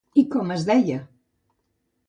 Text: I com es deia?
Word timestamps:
I 0.21 0.23
com 0.35 0.53
es 0.55 0.65
deia? 0.71 0.97